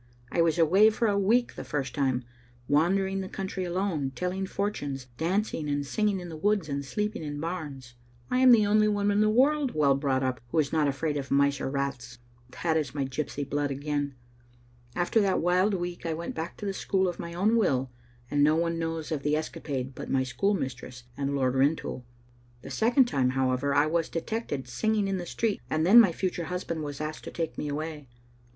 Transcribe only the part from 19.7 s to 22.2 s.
but my school mistress and Lord Rintoul.